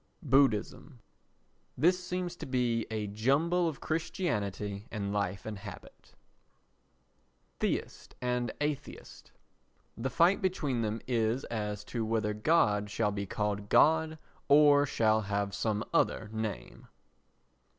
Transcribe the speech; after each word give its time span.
Buddhism 0.23 0.99
This 1.77 2.03
seems 2.03 2.35
to 2.37 2.47
be 2.47 2.87
a 2.89 3.05
jumble 3.05 3.67
of 3.67 3.79
Christianity 3.81 4.87
and 4.89 5.13
Life 5.13 5.45
and 5.45 5.59
Habit. 5.59 6.15
Theist 7.59 8.15
and 8.19 8.51
Atheist 8.59 9.31
The 9.95 10.09
fight 10.09 10.41
between 10.41 10.81
them 10.81 11.01
is 11.07 11.43
as 11.51 11.83
to 11.83 12.03
whether 12.03 12.33
God 12.33 12.89
shall 12.89 13.11
be 13.11 13.27
called 13.27 13.69
God 13.69 14.17
or 14.47 14.87
shall 14.87 15.21
have 15.21 15.53
some 15.53 15.83
other 15.93 16.29
name. 16.33 16.87